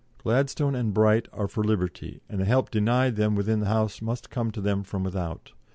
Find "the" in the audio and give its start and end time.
2.41-2.45, 3.59-3.67